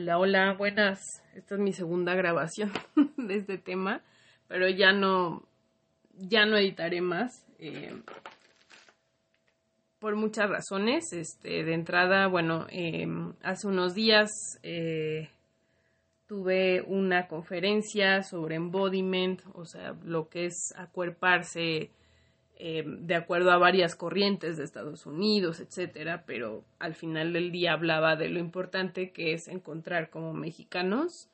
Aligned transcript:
Hola, 0.00 0.16
hola, 0.16 0.52
buenas. 0.52 1.00
Esta 1.34 1.56
es 1.56 1.60
mi 1.60 1.72
segunda 1.72 2.14
grabación 2.14 2.70
de 3.16 3.34
este 3.34 3.58
tema, 3.58 4.00
pero 4.46 4.68
ya 4.68 4.92
no, 4.92 5.42
ya 6.14 6.46
no 6.46 6.56
editaré 6.56 7.00
más. 7.00 7.44
Eh, 7.58 8.00
por 9.98 10.14
muchas 10.14 10.48
razones. 10.50 11.12
Este, 11.12 11.64
de 11.64 11.74
entrada, 11.74 12.28
bueno, 12.28 12.68
em, 12.70 13.32
hace 13.42 13.66
unos 13.66 13.92
días 13.94 14.30
eh, 14.62 15.30
tuve 16.28 16.80
una 16.82 17.26
conferencia 17.26 18.22
sobre 18.22 18.54
embodiment, 18.54 19.42
o 19.52 19.64
sea, 19.64 19.96
lo 20.04 20.28
que 20.28 20.44
es 20.44 20.72
acuerparse 20.76 21.90
eh, 22.60 22.82
de 22.84 23.14
acuerdo 23.14 23.52
a 23.52 23.56
varias 23.56 23.94
corrientes 23.94 24.56
de 24.56 24.64
Estados 24.64 25.06
Unidos, 25.06 25.60
etcétera, 25.60 26.24
pero 26.26 26.64
al 26.80 26.96
final 26.96 27.32
del 27.32 27.52
día 27.52 27.72
hablaba 27.72 28.16
de 28.16 28.28
lo 28.30 28.40
importante 28.40 29.12
que 29.12 29.32
es 29.32 29.46
encontrar 29.46 30.10
como 30.10 30.34
mexicanos 30.34 31.28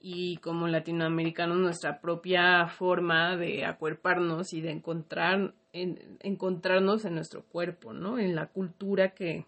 y 0.00 0.38
como 0.38 0.66
latinoamericanos 0.66 1.56
nuestra 1.56 2.00
propia 2.00 2.66
forma 2.66 3.36
de 3.36 3.64
acuerparnos 3.64 4.52
y 4.52 4.60
de 4.60 4.72
encontrar 4.72 5.54
encontrarnos 5.72 7.04
en 7.04 7.14
nuestro 7.14 7.44
cuerpo, 7.44 7.92
¿no? 7.92 8.18
En 8.18 8.34
la 8.34 8.46
cultura 8.48 9.10
que, 9.10 9.44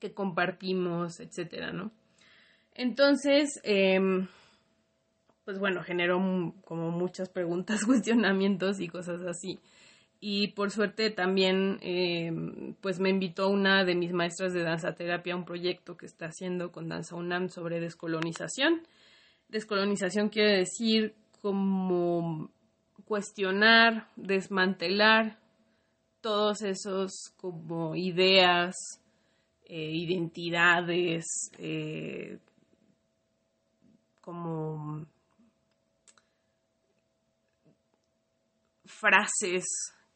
que 0.00 0.12
compartimos, 0.12 1.20
etcétera, 1.20 1.72
¿no? 1.72 1.92
Entonces, 2.74 3.60
em, 3.62 4.26
pues 5.44 5.60
bueno, 5.60 5.84
generó 5.84 6.18
como 6.64 6.90
muchas 6.90 7.28
preguntas, 7.28 7.84
cuestionamientos 7.86 8.80
y 8.80 8.88
cosas 8.88 9.22
así 9.22 9.60
y 10.20 10.48
por 10.48 10.70
suerte 10.70 11.10
también 11.10 11.78
eh, 11.82 12.32
pues 12.80 13.00
me 13.00 13.10
invitó 13.10 13.48
una 13.48 13.84
de 13.84 13.94
mis 13.94 14.12
maestras 14.12 14.52
de 14.52 14.62
danza 14.62 14.94
terapia 14.94 15.34
a 15.34 15.36
un 15.36 15.44
proyecto 15.44 15.96
que 15.96 16.06
está 16.06 16.26
haciendo 16.26 16.72
con 16.72 16.88
Danza 16.88 17.16
UNAM 17.16 17.48
sobre 17.48 17.80
descolonización. 17.80 18.82
Descolonización 19.48 20.28
quiere 20.28 20.58
decir 20.58 21.14
como 21.42 22.50
cuestionar, 23.04 24.08
desmantelar 24.16 25.38
todos 26.20 26.62
esos 26.62 27.32
como 27.36 27.94
ideas, 27.94 28.74
eh, 29.64 29.90
identidades, 29.92 31.24
eh, 31.58 32.38
como 34.20 35.06
frases 38.86 39.64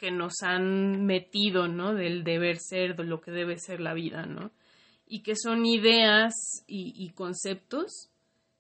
que 0.00 0.10
nos 0.10 0.42
han 0.42 1.04
metido, 1.04 1.68
¿no? 1.68 1.92
Del 1.92 2.24
deber 2.24 2.56
ser, 2.56 2.96
de 2.96 3.04
lo 3.04 3.20
que 3.20 3.32
debe 3.32 3.58
ser 3.58 3.80
la 3.80 3.92
vida, 3.92 4.24
¿no? 4.24 4.50
Y 5.06 5.20
que 5.20 5.36
son 5.36 5.66
ideas 5.66 6.32
y, 6.66 7.10
conceptos 7.10 8.08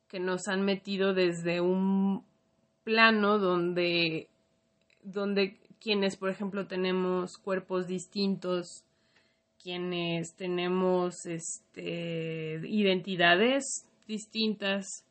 que 0.06 0.20
nos 0.20 0.48
han 0.48 0.60
metido 0.66 1.14
desde 1.14 1.62
un 1.62 2.26
plano 2.84 3.38
donde, 3.38 4.28
donde 5.02 5.56
quienes, 5.80 6.18
por 6.18 6.28
ejemplo, 6.28 6.66
tenemos 6.66 7.38
cuerpos 7.38 7.86
distintos, 7.86 8.84
quienes 9.62 10.34
tenemos 10.36 11.24
este, 11.24 12.60
identidades 12.68 13.86
distintas, 14.06 15.06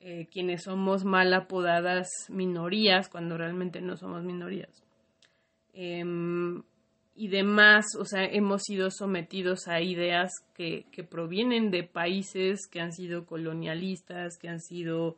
eh, 0.00 0.26
quienes 0.30 0.64
somos 0.64 1.04
mal 1.06 1.32
apodadas 1.32 2.10
minorías 2.28 3.08
cuando 3.08 3.38
realmente 3.38 3.80
no 3.80 3.96
somos 3.96 4.22
minorías 4.22 4.82
Em, 5.72 6.62
y 7.14 7.28
demás, 7.28 7.86
o 7.98 8.04
sea, 8.04 8.24
hemos 8.24 8.62
sido 8.62 8.90
sometidos 8.90 9.68
a 9.68 9.80
ideas 9.80 10.32
que, 10.54 10.86
que 10.92 11.04
provienen 11.04 11.70
de 11.70 11.82
países 11.84 12.66
que 12.70 12.80
han 12.80 12.92
sido 12.92 13.26
colonialistas, 13.26 14.38
que 14.38 14.48
han 14.48 14.60
sido 14.60 15.16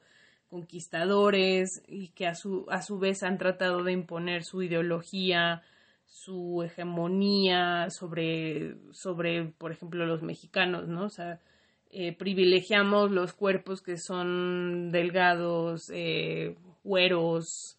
conquistadores 0.50 1.82
y 1.88 2.08
que 2.08 2.27
a 2.27 2.34
su, 2.34 2.66
a 2.69 2.82
su 2.82 2.98
vez 2.98 3.22
han 3.22 3.38
tratado 3.38 3.82
de 3.82 3.92
imponer 3.92 4.44
su 4.44 4.62
ideología, 4.62 5.62
su 6.06 6.62
hegemonía 6.62 7.91
sobre, 7.91 8.76
sobre 8.92 9.47
por 9.59 9.72
ejemplo, 9.72 10.06
los 10.06 10.22
mexicanos, 10.22 10.86
¿no? 10.86 11.06
O 11.06 11.10
sea, 11.10 11.41
eh, 11.91 12.12
privilegiamos 12.12 13.10
los 13.10 13.32
cuerpos 13.32 13.82
que 13.82 13.98
son 13.98 14.91
delgados, 14.92 15.91
eh, 15.92 16.56
güeros, 16.84 17.78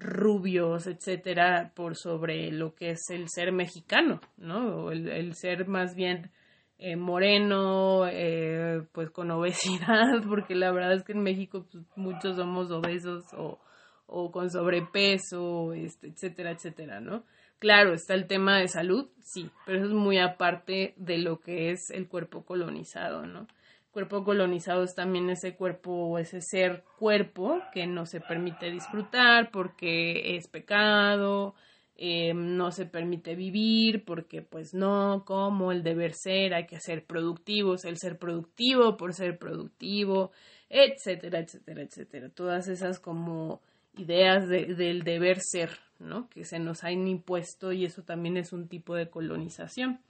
rubios, 0.00 0.86
etcétera, 0.86 1.72
por 1.74 1.96
sobre 1.96 2.50
lo 2.50 2.74
que 2.74 2.90
es 2.90 3.10
el 3.10 3.28
ser 3.28 3.52
mexicano, 3.52 4.20
¿no? 4.38 4.90
el, 4.90 5.08
el 5.08 5.34
ser 5.34 5.68
más 5.68 5.94
bien 5.94 6.30
eh, 6.78 6.96
moreno, 6.96 8.06
eh, 8.08 8.82
pues 8.92 9.10
con 9.10 9.30
obesidad, 9.30 10.22
porque 10.28 10.54
la 10.54 10.72
verdad 10.72 10.94
es 10.94 11.04
que 11.04 11.12
en 11.12 11.22
México 11.22 11.66
pues, 11.70 11.84
muchos 11.94 12.36
somos 12.36 12.70
obesos 12.70 13.24
o, 13.36 13.58
o 14.06 14.32
con 14.32 14.50
sobrepeso, 14.50 15.74
este, 15.74 16.08
etcétera, 16.08 16.52
etcétera, 16.52 17.00
¿no? 17.00 17.24
Claro, 17.58 17.92
está 17.92 18.14
el 18.14 18.26
tema 18.26 18.58
de 18.58 18.68
salud, 18.68 19.10
sí, 19.20 19.50
pero 19.66 19.78
eso 19.78 19.88
es 19.88 19.92
muy 19.92 20.18
aparte 20.18 20.94
de 20.96 21.18
lo 21.18 21.40
que 21.40 21.70
es 21.70 21.90
el 21.90 22.08
cuerpo 22.08 22.46
colonizado, 22.46 23.26
¿no? 23.26 23.46
Cuerpo 23.90 24.24
colonizado 24.24 24.84
es 24.84 24.94
también 24.94 25.30
ese 25.30 25.56
cuerpo 25.56 25.90
o 25.90 26.18
ese 26.18 26.40
ser 26.40 26.84
cuerpo 26.98 27.60
que 27.72 27.86
no 27.86 28.06
se 28.06 28.20
permite 28.20 28.70
disfrutar 28.70 29.50
porque 29.50 30.36
es 30.36 30.48
pecado, 30.48 31.54
eh, 31.96 32.32
no 32.32 32.70
se 32.70 32.86
permite 32.86 33.34
vivir 33.34 34.04
porque 34.04 34.42
pues 34.42 34.72
no, 34.72 35.24
como 35.26 35.72
el 35.72 35.82
deber 35.82 36.14
ser, 36.14 36.54
hay 36.54 36.66
que 36.66 36.80
ser 36.80 37.04
productivos, 37.04 37.84
el 37.84 37.98
ser 37.98 38.18
productivo 38.18 38.96
por 38.96 39.12
ser 39.12 39.38
productivo, 39.38 40.32
etcétera, 40.70 41.40
etcétera, 41.40 41.82
etcétera. 41.82 42.28
Todas 42.30 42.68
esas 42.68 43.00
como 43.00 43.60
ideas 43.98 44.48
del 44.48 45.02
deber 45.02 45.40
ser, 45.40 45.70
¿no? 45.98 46.28
Que 46.30 46.44
se 46.44 46.58
nos 46.58 46.84
han 46.84 47.06
impuesto 47.06 47.72
y 47.72 47.84
eso 47.84 48.02
también 48.02 48.36
es 48.36 48.52
un 48.52 48.68
tipo 48.68 48.94
de 48.94 49.10
colonización. 49.10 50.00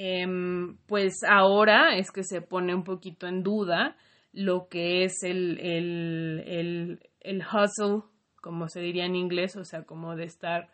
Em, 0.00 0.76
pues 0.86 1.24
ahora 1.28 1.96
es 1.96 2.12
que 2.12 2.22
se 2.22 2.40
pone 2.40 2.72
un 2.72 2.84
poquito 2.84 3.26
en 3.26 3.42
duda 3.42 3.96
lo 4.32 4.68
que 4.68 5.02
es 5.02 5.24
el, 5.24 5.58
el, 5.58 7.00
el, 7.20 7.38
hustle, 7.40 8.08
como 8.40 8.68
se 8.68 8.78
diría 8.80 9.06
en 9.06 9.16
inglés, 9.16 9.56
o 9.56 9.64
sea, 9.64 9.82
como 9.82 10.14
de 10.14 10.22
estar 10.22 10.68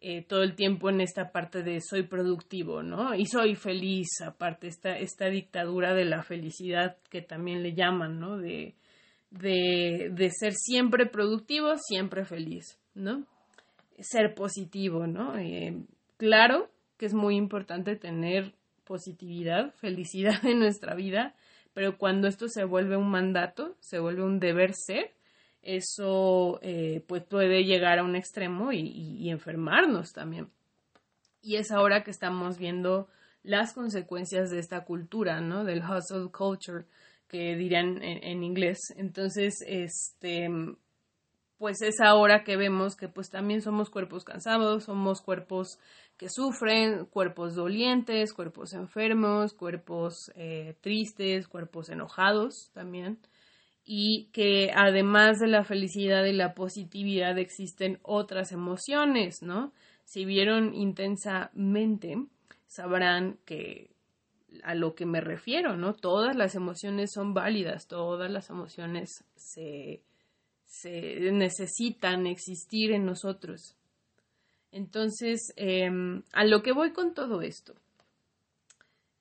eh, 0.00 0.24
todo 0.24 0.42
el 0.42 0.56
tiempo 0.56 0.90
en 0.90 1.00
esta 1.00 1.30
parte 1.30 1.62
de 1.62 1.80
soy 1.80 2.02
productivo, 2.02 2.82
¿no? 2.82 3.14
Y 3.14 3.26
soy 3.26 3.54
feliz, 3.54 4.08
aparte, 4.26 4.66
esta, 4.66 4.98
esta 4.98 5.26
dictadura 5.26 5.94
de 5.94 6.06
la 6.06 6.24
felicidad 6.24 6.96
que 7.10 7.22
también 7.22 7.62
le 7.62 7.74
llaman, 7.74 8.18
¿no? 8.18 8.38
De, 8.38 8.74
de, 9.30 10.10
de 10.10 10.30
ser 10.30 10.54
siempre 10.54 11.06
productivo, 11.06 11.76
siempre 11.76 12.24
feliz, 12.24 12.76
¿no? 12.96 13.24
Ser 14.00 14.34
positivo, 14.34 15.06
¿no? 15.06 15.38
Eh, 15.38 15.80
claro 16.16 16.70
que 16.96 17.06
es 17.06 17.14
muy 17.14 17.36
importante 17.36 17.94
tener 17.94 18.52
positividad, 18.84 19.72
felicidad 19.74 20.44
en 20.44 20.58
nuestra 20.60 20.94
vida, 20.94 21.34
pero 21.72 21.98
cuando 21.98 22.28
esto 22.28 22.48
se 22.48 22.64
vuelve 22.64 22.96
un 22.96 23.10
mandato, 23.10 23.76
se 23.80 23.98
vuelve 23.98 24.22
un 24.22 24.38
deber 24.38 24.74
ser, 24.74 25.12
eso 25.62 26.58
eh, 26.62 27.02
pues 27.08 27.24
puede 27.24 27.64
llegar 27.64 27.98
a 27.98 28.04
un 28.04 28.16
extremo 28.16 28.72
y, 28.72 29.28
enfermarnos 29.30 30.12
también. 30.12 30.50
Y 31.42 31.56
es 31.56 31.72
ahora 31.72 32.04
que 32.04 32.10
estamos 32.10 32.58
viendo 32.58 33.08
las 33.42 33.72
consecuencias 33.72 34.50
de 34.50 34.58
esta 34.58 34.84
cultura, 34.84 35.40
¿no? 35.40 35.64
Del 35.64 35.82
hustle 35.82 36.30
culture, 36.30 36.84
que 37.28 37.56
dirían 37.56 38.02
en, 38.02 38.22
en 38.22 38.44
inglés. 38.44 38.78
Entonces, 38.96 39.54
este, 39.66 40.48
pues 41.58 41.80
es 41.82 42.00
ahora 42.00 42.44
que 42.44 42.56
vemos 42.56 42.94
que 42.94 43.08
pues 43.08 43.30
también 43.30 43.62
somos 43.62 43.88
cuerpos 43.88 44.24
cansados, 44.24 44.84
somos 44.84 45.22
cuerpos 45.22 45.78
que 46.16 46.28
sufren, 46.28 47.06
cuerpos 47.06 47.54
dolientes, 47.54 48.32
cuerpos 48.32 48.72
enfermos, 48.72 49.52
cuerpos 49.52 50.30
eh, 50.36 50.76
tristes, 50.80 51.48
cuerpos 51.48 51.88
enojados 51.88 52.70
también, 52.72 53.18
y 53.84 54.30
que 54.32 54.70
además 54.74 55.38
de 55.40 55.48
la 55.48 55.64
felicidad 55.64 56.24
y 56.24 56.32
la 56.32 56.54
positividad 56.54 57.38
existen 57.38 57.98
otras 58.02 58.52
emociones, 58.52 59.42
¿no? 59.42 59.72
Si 60.04 60.24
vieron 60.24 60.74
intensamente, 60.74 62.16
sabrán 62.66 63.38
que 63.44 63.90
a 64.62 64.74
lo 64.74 64.94
que 64.94 65.06
me 65.06 65.20
refiero, 65.20 65.76
¿no? 65.76 65.94
Todas 65.94 66.36
las 66.36 66.54
emociones 66.54 67.10
son 67.12 67.34
válidas, 67.34 67.88
todas 67.88 68.30
las 68.30 68.50
emociones 68.50 69.24
se, 69.36 70.02
se 70.64 71.32
necesitan 71.32 72.26
existir 72.26 72.92
en 72.92 73.04
nosotros. 73.04 73.76
Entonces, 74.74 75.52
em, 75.54 76.24
a 76.32 76.44
lo 76.44 76.64
que 76.64 76.72
voy 76.72 76.92
con 76.92 77.14
todo 77.14 77.42
esto 77.42 77.76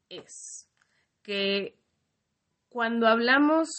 es 0.09 0.67
que 1.21 1.75
cuando 2.69 3.05
hablamos 3.05 3.69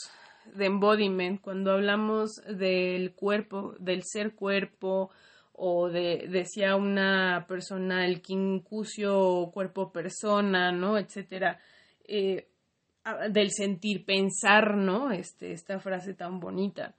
de 0.54 0.66
embodiment, 0.66 1.40
cuando 1.40 1.72
hablamos 1.72 2.30
del 2.46 3.12
cuerpo, 3.14 3.74
del 3.80 4.04
ser 4.04 4.36
cuerpo, 4.36 5.10
o 5.52 5.88
de, 5.88 6.28
decía 6.30 6.76
una 6.76 7.44
persona, 7.48 8.06
el 8.06 8.22
quincucio 8.22 9.50
cuerpo 9.52 9.90
persona, 9.90 10.70
¿no? 10.70 10.96
Etcétera. 10.96 11.58
Eh, 12.04 12.50
del 13.30 13.50
sentir, 13.50 14.04
pensar, 14.04 14.76
¿no? 14.76 15.10
Este, 15.10 15.50
esta 15.50 15.80
frase 15.80 16.14
tan 16.14 16.38
bonita. 16.38 16.94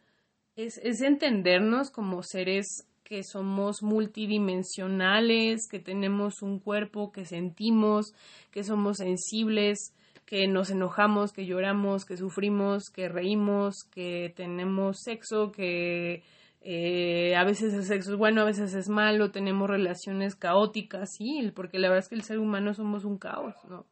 Es, 0.57 0.77
es 0.83 1.01
entendernos 1.01 1.92
como 1.92 2.24
seres 2.24 2.86
que 3.06 3.24
somos 3.24 3.84
multidimensionales, 3.84 5.68
que 5.69 5.80
tenemos 5.80 6.42
un 6.42 6.60
cuerpo, 6.60 7.12
que 7.12 7.24
sentimos, 7.24 8.13
que 8.52 8.63
somos 8.63 8.98
sensibles, 8.98 9.94
que 10.25 10.48
nos 10.48 10.72
enojamos, 10.72 11.31
que 11.31 11.46
lloramos, 11.46 12.04
que 12.04 12.18
sufrimos, 12.18 12.90
que 12.90 13.07
reímos, 13.07 13.84
que 13.94 14.34
tenemos 14.36 14.98
sexo, 15.04 15.52
que 15.52 16.24
eh, 16.62 17.36
a 17.36 17.44
veces 17.44 17.75
el 17.75 17.84
sexo 17.84 18.13
es 18.13 18.18
bueno, 18.18 18.42
a 18.42 18.46
veces 18.46 18.74
es 18.74 18.90
malo, 18.90 19.30
tenemos 19.30 19.69
relaciones 19.69 20.36
caóticas, 20.36 21.13
sí, 21.16 21.51
porque 21.56 21.78
la 21.78 21.90
verdad 21.90 22.04
es 22.04 22.10
que 22.10 22.16
el 22.16 22.24
ser 22.24 22.40
humano 22.40 22.74
somos 22.74 23.06
un 23.06 23.19
caos, 23.19 23.54
¿no? 23.69 23.86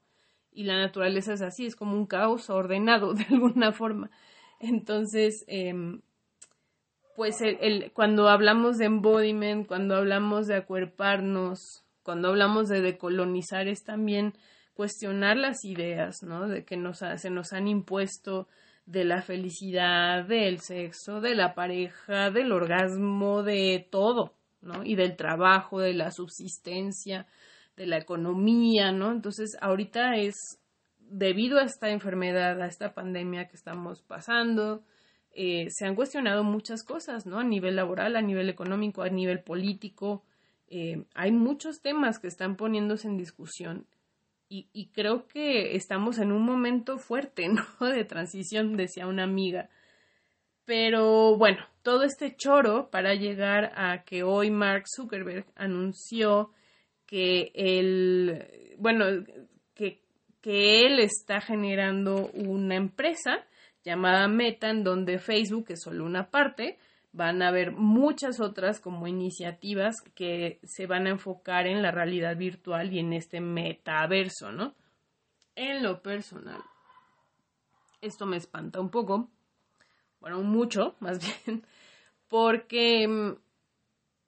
Y 0.52 0.64
la 0.64 0.78
naturaleza 0.78 1.34
es 1.34 1.44
así, 1.44 1.68
es 1.68 1.76
como 1.76 1.96
un 1.96 2.08
caos 2.08 2.50
ordenado 2.50 3.14
de 3.14 3.26
alguna 3.30 3.72
forma. 3.74 4.10
Entonces, 4.60 5.46
em, 5.48 6.02
pues 7.16 7.42
el, 7.42 7.92
cuando 7.94 8.28
hablamos 8.28 8.78
de 8.78 8.86
embodiment, 8.86 9.68
cuando 9.68 9.96
hablamos 9.96 10.48
de 10.48 10.56
acuerparnos, 10.56 11.84
cuando 12.04 12.30
hablamos 12.30 12.70
de 12.70 12.82
decolonizar, 12.82 13.68
es 13.68 13.84
también 13.84 14.34
cuestionar 14.74 15.38
las 15.38 15.64
ideas, 15.64 16.24
¿no? 16.24 16.48
De 16.48 16.66
que 16.66 16.78
nos 16.78 17.00
se 17.00 17.30
nos 17.30 17.54
han 17.54 17.68
impuesto 17.68 18.48
de 18.86 19.06
la 19.06 19.22
felicidad, 19.22 20.26
del 20.26 20.60
sexo, 20.60 21.22
de 21.22 21.36
la 21.36 21.54
pareja, 21.54 22.32
del 22.32 22.52
orgasmo, 22.52 23.44
de 23.44 23.88
todo, 23.90 24.34
¿no? 24.62 24.84
Y 24.84 24.96
del 24.96 25.16
trabajo, 25.16 25.80
de 25.80 25.94
la 25.94 26.12
subsistencia, 26.12 27.28
de 27.78 27.86
la 27.86 27.98
economía, 27.98 28.92
¿no? 28.92 29.12
Entonces, 29.12 29.56
ahorita 29.62 30.16
es 30.18 30.60
debido 31.00 31.60
a 31.60 31.64
esta 31.64 31.90
enfermedad, 31.90 32.62
a 32.62 32.68
esta 32.68 32.94
pandemia 32.94 33.48
que 33.48 33.56
estamos 33.56 34.02
pasando, 34.02 34.84
eh, 35.34 35.68
se 35.70 35.86
han 35.86 35.96
cuestionado 35.96 36.44
muchas 36.44 36.84
cosas, 36.84 37.26
¿no? 37.26 37.40
A 37.40 37.44
nivel 37.44 37.76
laboral, 37.76 38.16
a 38.16 38.22
nivel 38.22 38.50
económico, 38.50 39.02
a 39.02 39.10
nivel 39.10 39.42
político. 39.42 40.24
Eh, 40.68 41.06
hay 41.16 41.32
muchos 41.32 41.82
temas 41.82 42.20
que 42.20 42.28
están 42.28 42.56
poniéndose 42.56 43.08
en 43.08 43.18
discusión 43.18 43.88
y, 44.50 44.90
creo 44.94 45.28
que 45.28 45.76
estamos 45.76 46.20
en 46.20 46.32
un 46.32 46.44
momento 46.44 47.00
fuerte, 47.00 47.48
¿no? 47.80 47.88
De 47.88 48.06
transición, 48.06 48.78
decía 48.78 49.08
una 49.08 49.24
amiga. 49.24 49.70
Pero 50.66 51.36
bueno, 51.38 51.66
todo 51.82 52.04
este 52.04 52.36
choro 52.36 52.90
para 52.92 53.16
llegar 53.16 53.74
a 53.76 54.04
que 54.04 54.24
hoy 54.24 54.52
Mark 54.52 54.86
Zuckerberg 54.88 55.46
anunció 55.56 56.52
que 57.08 57.52
él, 57.56 58.76
bueno, 58.78 59.06
que, 59.74 60.02
que 60.42 60.86
él 60.86 61.00
está 61.00 61.42
generando 61.42 62.30
una 62.34 62.76
empresa 62.76 63.44
llamada 63.84 64.28
Meta, 64.28 64.70
en 64.70 64.84
donde 64.84 65.20
Facebook 65.20 65.66
es 65.70 65.82
solo 65.82 66.06
una 66.06 66.30
parte, 66.30 66.78
van 67.12 67.42
a 67.42 67.50
haber 67.50 67.72
muchas 67.72 68.42
otras 68.42 68.80
como 68.80 69.08
iniciativas 69.08 70.02
que 70.16 70.60
se 70.64 70.88
van 70.88 71.06
a 71.06 71.12
enfocar 71.12 71.68
en 71.68 71.82
la 71.82 71.92
realidad 71.92 72.36
virtual 72.36 72.92
y 72.92 73.00
en 73.00 73.14
este 73.14 73.40
metaverso, 73.40 74.52
¿no? 74.52 74.74
En 75.56 75.84
lo 75.84 76.02
personal, 76.02 76.62
esto 78.02 78.26
me 78.26 78.38
espanta 78.38 78.82
un 78.82 78.90
poco, 78.90 79.30
bueno, 80.20 80.42
mucho 80.42 80.96
más 81.00 81.20
bien, 81.20 81.64
porque 82.28 83.08
mm, 83.08 83.36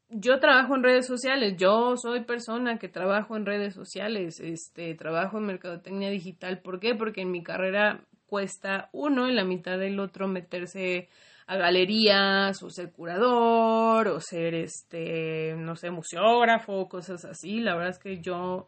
yo 0.10 0.40
trabajo 0.40 0.75
en 0.75 0.84
redes 0.84 1.07
sociales, 1.07 1.56
yo 1.57 1.98
soy 1.98 2.24
persona 2.24 2.78
que 2.78 2.88
trabajo 2.88 3.36
en 3.36 3.48
redes 3.48 3.74
sociales, 3.74 4.40
este, 4.40 4.94
trabajo 4.94 5.40
en 5.40 5.48
mercadotecnia 5.48 6.12
digital, 6.12 6.62
¿por 6.62 6.80
qué? 6.80 6.94
Porque 6.94 7.22
en 7.22 7.31
mi 7.31 7.42
carrera 7.42 8.06
cuesta 8.27 8.89
uno 8.94 9.30
y 9.30 9.33
la 9.33 9.44
mitad 9.44 9.77
del 9.77 10.00
otro 10.00 10.27
meterse 10.27 11.10
a 11.48 11.57
galerías 11.57 12.62
o 12.63 12.69
ser 12.69 12.92
curador 12.92 14.07
o 14.07 14.19
ser 14.19 14.56
este 14.56 15.56
no 15.57 15.75
sé 15.75 15.92
museógrafo 15.92 16.89
cosas 16.89 17.25
así. 17.25 17.60
La 17.60 17.75
verdad 17.75 17.92
es 17.92 18.00
que 18.00 18.22
yo 18.22 18.66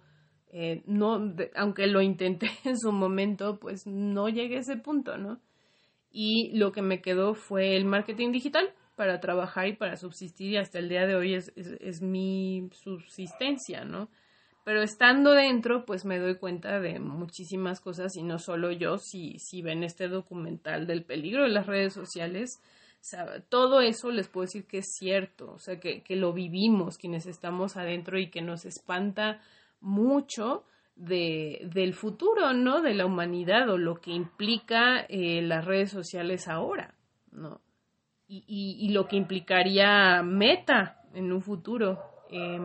eh, 0.52 0.84
no 0.86 1.34
aunque 1.56 1.88
lo 1.88 2.02
intenté 2.02 2.50
en 2.64 2.78
su 2.78 2.92
momento 2.92 3.60
pues 3.60 3.88
no 3.88 4.30
llegué 4.30 4.58
a 4.58 4.62
ese 4.62 4.78
punto 4.78 5.18
no 5.18 5.40
y 6.12 6.58
lo 6.58 6.72
que 6.72 6.82
me 6.82 7.02
quedó 7.02 7.34
fue 7.34 7.76
el 7.76 7.86
marketing 7.86 8.32
digital 8.32 8.74
para 8.96 9.20
trabajar 9.20 9.68
y 9.68 9.74
para 9.74 9.98
subsistir 9.98 10.52
y 10.52 10.58
hasta 10.58 10.80
el 10.80 10.90
día 10.90 11.06
de 11.06 11.16
hoy 11.16 11.34
es, 11.34 11.52
es 11.58 12.02
mi 12.02 12.70
subsistencia 12.72 13.84
no 13.84 14.10
pero 14.68 14.82
estando 14.82 15.32
dentro, 15.32 15.86
pues 15.86 16.04
me 16.04 16.20
doy 16.20 16.36
cuenta 16.36 16.82
de 16.82 17.00
muchísimas 17.00 17.80
cosas 17.80 18.18
y 18.18 18.22
no 18.22 18.38
solo 18.38 18.74
yo, 18.74 18.98
si, 18.98 19.40
si 19.40 19.62
ven 19.62 19.82
este 19.82 20.10
documental 20.10 20.86
del 20.86 21.06
peligro 21.06 21.44
de 21.44 21.52
las 21.52 21.68
redes 21.68 21.94
sociales, 21.94 22.62
todo 23.48 23.80
eso 23.80 24.12
les 24.12 24.28
puedo 24.28 24.44
decir 24.44 24.66
que 24.66 24.80
es 24.80 24.88
cierto, 25.00 25.54
o 25.54 25.58
sea, 25.58 25.80
que, 25.80 26.02
que 26.02 26.18
lo 26.18 26.34
vivimos 26.34 26.98
quienes 26.98 27.28
estamos 27.28 27.78
adentro 27.78 28.20
y 28.20 28.30
que 28.30 28.42
nos 28.42 28.66
espanta 28.66 29.40
mucho 29.80 30.66
de, 30.98 31.66
del 31.74 31.94
futuro, 31.94 32.52
¿no? 32.52 32.82
De 32.82 32.94
la 32.94 33.06
humanidad 33.06 33.70
o 33.70 33.78
lo 33.78 34.02
que 34.02 34.12
implica 34.12 35.00
eh, 35.08 35.42
las 35.44 35.64
redes 35.64 35.92
sociales 35.92 36.50
ahora, 36.50 36.94
¿no? 37.32 37.62
Y, 38.28 38.44
y, 38.46 38.86
y, 38.86 38.90
lo 38.90 39.08
que 39.08 39.16
implicaría 39.16 40.22
meta 40.24 41.04
en 41.14 41.32
un 41.32 41.42
futuro. 41.42 42.04
Eh, 42.30 42.60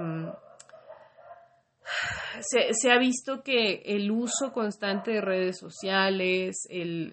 se, 2.41 2.91
ha 2.91 2.99
visto 2.99 3.43
que 3.43 3.83
el 3.85 4.11
uso 4.11 4.53
constante 4.53 5.13
de 5.13 5.21
redes 5.21 5.59
sociales, 5.59 6.67
el, 6.71 7.13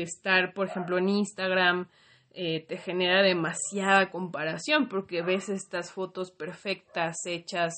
estar, 0.00 0.52
por 0.54 0.68
ejemplo, 0.68 0.98
en 0.98 1.08
Instagram, 1.08 1.88
eh, 2.32 2.64
te 2.68 2.76
genera 2.76 3.22
demasiada 3.22 4.10
comparación 4.10 4.88
porque 4.88 5.22
ves 5.22 5.48
estas 5.48 5.92
fotos 5.92 6.30
perfectas, 6.30 7.16
hechas, 7.26 7.74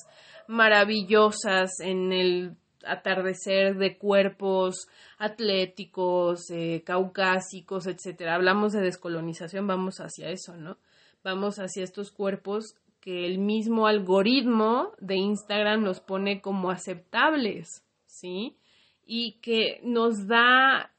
maravillosas 0.46 1.80
en 1.80 2.12
el 2.12 2.56
atardecer 2.84 3.76
de 3.76 3.96
cuerpos 3.96 4.88
atléticos, 5.18 6.50
eh, 6.50 6.82
caucásicos, 6.84 7.86
etcétera. 7.86 8.34
Hablamos 8.34 8.72
de 8.72 8.82
descolonización, 8.82 9.66
vamos 9.66 9.98
hacia 9.98 10.30
eso, 10.30 10.56
¿no? 10.56 10.78
Vamos 11.24 11.56
hacia 11.56 11.84
estos 11.84 12.10
cuerpos 12.10 12.74
que 13.02 13.26
el 13.26 13.38
mismo 13.38 13.88
algoritmo 13.88 14.92
de 14.98 15.16
Instagram 15.16 15.82
nos 15.82 16.00
pone 16.00 16.40
como 16.40 16.70
aceptables, 16.70 17.84
¿sí? 18.06 18.56
Y 19.04 19.40
que 19.40 19.80
nos 19.82 20.28
da 20.28 20.92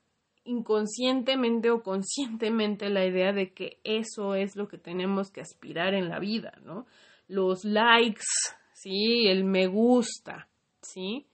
inconscientemente 0.43 1.71
o 1.71 1.81
conscientemente 1.81 2.89
la 2.89 3.05
idea 3.05 3.31
de 3.31 3.53
que 3.53 3.79
eso 3.85 4.35
es 4.35 4.57
lo 4.57 4.67
que 4.67 4.77
tenemos 4.77 5.31
que 5.31 5.39
aspirar 5.39 5.93
en 5.93 6.09
la 6.09 6.19
vida, 6.19 6.59
¿no? 6.65 6.85
Los 7.29 7.63
likes, 7.63 8.25
¿sí? 8.73 9.27
El 9.27 9.45
me 9.45 9.67
gusta, 9.67 10.49
¿sí? 10.81 11.25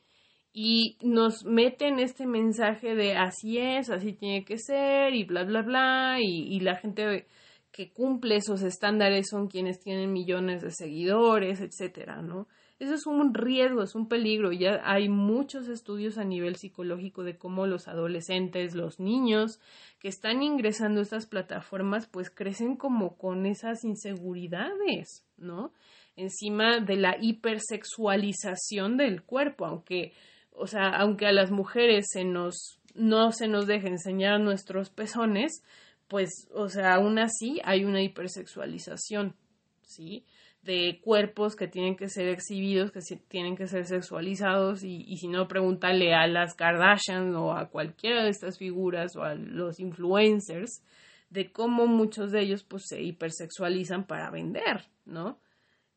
Y 0.53 0.99
nos 1.01 1.45
meten 1.45 1.97
este 1.97 2.27
mensaje 2.27 2.93
de 2.93 3.15
así 3.15 3.57
es, 3.57 3.89
así 3.89 4.13
tiene 4.13 4.45
que 4.45 4.59
ser 4.59 5.15
y 5.15 5.23
bla, 5.23 5.45
bla, 5.45 5.63
bla, 5.63 6.17
y, 6.19 6.43
y 6.55 6.59
la 6.59 6.75
gente 6.75 7.25
que 7.71 7.91
cumple 7.91 8.37
esos 8.37 8.61
estándares 8.63 9.27
son 9.29 9.47
quienes 9.47 9.79
tienen 9.79 10.11
millones 10.11 10.61
de 10.61 10.71
seguidores, 10.71 11.61
etcétera, 11.61 12.21
¿no? 12.21 12.47
Eso 12.79 12.93
es 12.93 13.05
un 13.05 13.33
riesgo, 13.33 13.83
es 13.83 13.93
un 13.93 14.07
peligro. 14.07 14.53
Ya 14.53 14.81
hay 14.85 15.09
muchos 15.09 15.67
estudios 15.67 16.17
a 16.17 16.23
nivel 16.23 16.55
psicológico 16.55 17.23
de 17.23 17.37
cómo 17.37 17.67
los 17.67 17.89
adolescentes, 17.89 18.73
los 18.73 19.01
niños 19.01 19.59
que 19.99 20.07
están 20.07 20.41
ingresando 20.41 21.01
a 21.01 21.03
estas 21.03 21.25
plataformas, 21.25 22.07
pues 22.07 22.29
crecen 22.29 22.77
como 22.77 23.17
con 23.17 23.45
esas 23.45 23.83
inseguridades, 23.83 25.25
¿no? 25.37 25.73
Encima 26.15 26.79
de 26.79 26.95
la 26.95 27.17
hipersexualización 27.19 28.95
del 28.95 29.23
cuerpo, 29.23 29.65
aunque, 29.65 30.13
o 30.51 30.65
sea, 30.65 30.87
aunque 30.89 31.27
a 31.27 31.33
las 31.33 31.51
mujeres 31.51 32.07
se 32.09 32.23
nos, 32.23 32.79
no 32.95 33.33
se 33.33 33.49
nos 33.49 33.67
deje 33.67 33.89
enseñar 33.89 34.39
nuestros 34.39 34.89
pezones, 34.89 35.63
pues, 36.09 36.49
o 36.53 36.67
sea, 36.69 36.95
aún 36.95 37.19
así 37.19 37.61
hay 37.63 37.85
una 37.85 38.01
hipersexualización, 38.01 39.35
¿sí? 39.83 40.25
De 40.63 40.99
cuerpos 41.01 41.55
que 41.55 41.67
tienen 41.67 41.95
que 41.95 42.09
ser 42.09 42.27
exhibidos, 42.27 42.91
que 42.91 42.99
tienen 43.27 43.55
que 43.55 43.67
ser 43.67 43.85
sexualizados, 43.85 44.83
y, 44.83 45.15
si 45.17 45.27
no, 45.27 45.47
pregúntale 45.47 46.15
a 46.15 46.27
las 46.27 46.55
Kardashian 46.55 47.35
o 47.35 47.55
a 47.55 47.69
cualquiera 47.69 48.23
de 48.23 48.31
estas 48.31 48.57
figuras 48.57 49.15
o 49.15 49.23
a 49.23 49.35
los 49.35 49.79
influencers 49.79 50.83
de 51.29 51.51
cómo 51.51 51.85
muchos 51.85 52.31
de 52.31 52.41
ellos 52.41 52.63
pues 52.63 52.87
se 52.87 53.01
hipersexualizan 53.03 54.07
para 54.07 54.31
vender, 54.31 54.87
¿no? 55.05 55.39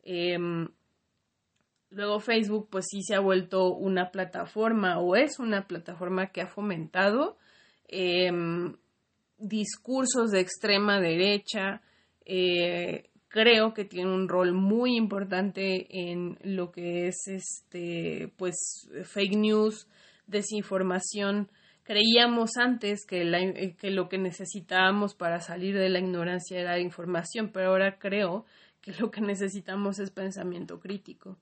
Em, 0.02 0.68
luego 1.88 2.20
Facebook 2.20 2.68
pues 2.70 2.84
sí 2.90 3.02
se 3.02 3.14
ha 3.14 3.20
vuelto 3.20 3.72
una 3.72 4.10
plataforma 4.10 4.98
o 4.98 5.16
es 5.16 5.38
una 5.38 5.66
plataforma 5.66 6.26
que 6.32 6.42
ha 6.42 6.48
fomentado 6.48 7.38
eh, 7.88 8.30
discursos 9.42 10.30
de 10.30 10.40
extrema 10.40 11.00
derecha, 11.00 11.82
eh, 12.24 13.10
creo 13.28 13.74
que 13.74 13.84
tiene 13.84 14.12
un 14.12 14.28
rol 14.28 14.52
muy 14.52 14.96
importante 14.96 15.86
en 16.10 16.38
lo 16.42 16.70
que 16.70 17.08
es 17.08 17.26
este 17.26 18.32
pues 18.36 18.88
fake 19.04 19.36
news, 19.36 19.88
desinformación, 20.26 21.48
creíamos 21.82 22.56
antes 22.56 23.04
que, 23.06 23.22
eh, 23.22 23.76
que 23.78 23.90
lo 23.90 24.08
que 24.08 24.18
necesitábamos 24.18 25.14
para 25.14 25.40
salir 25.40 25.76
de 25.76 25.88
la 25.88 25.98
ignorancia 25.98 26.60
era 26.60 26.78
información, 26.78 27.50
pero 27.52 27.70
ahora 27.70 27.98
creo 27.98 28.44
que 28.80 28.92
lo 28.98 29.10
que 29.10 29.20
necesitamos 29.20 29.98
es 29.98 30.10
pensamiento 30.10 30.80
crítico, 30.80 31.38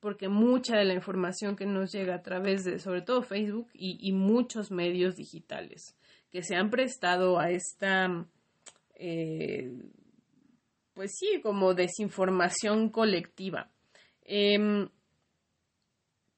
porque 0.00 0.28
mucha 0.28 0.76
de 0.76 0.84
la 0.84 0.94
información 0.94 1.56
que 1.56 1.66
nos 1.66 1.92
llega 1.92 2.14
a 2.14 2.22
través 2.22 2.64
de, 2.64 2.78
sobre 2.78 3.02
todo 3.02 3.22
Facebook 3.22 3.68
y, 3.74 4.12
muchos 4.12 4.70
medios 4.70 5.16
digitales, 5.16 5.96
que 6.34 6.42
se 6.42 6.56
han 6.56 6.68
prestado 6.68 7.38
a 7.38 7.50
esta, 7.50 8.26
eh, 8.96 9.70
pues 10.92 11.12
sí, 11.16 11.40
como 11.40 11.74
desinformación 11.74 12.88
colectiva. 12.88 13.70
Em, 14.24 14.88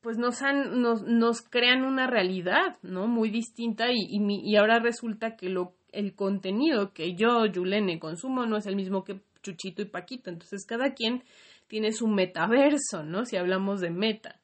pues 0.03 0.19
nos, 0.19 0.43
han, 0.43 0.83
nos, 0.83 1.03
nos 1.03 1.41
crean 1.41 1.83
una 1.83 2.07
realidad, 2.07 2.77
¿no? 2.83 3.07
Muy 3.07 3.31
distinta 3.31 3.87
y, 3.91 4.07
y, 4.11 4.57
ahora 4.57 4.81
resulta 4.81 5.35
que 5.35 5.49
lo, 5.49 5.73
el 5.93 6.15
contenido 6.15 6.93
que 6.93 7.15
yo, 7.15 7.47
Yulene, 7.47 7.99
consumo 7.99 8.45
no 8.45 8.59
es 8.59 8.67
el 8.67 8.77
mismo 8.77 9.03
que 9.03 9.23
Chuchito 9.43 9.81
y 9.81 9.87
Paquito. 9.87 10.29
Entonces 10.29 10.67
cada 10.67 10.93
quien 10.93 11.25
tiene 11.69 11.93
su 11.93 12.07
metaverso, 12.07 13.03
¿no? 13.03 13.25
Si 13.25 13.39
hablamos 13.39 13.81
de 13.81 13.89
meta. 13.89 14.43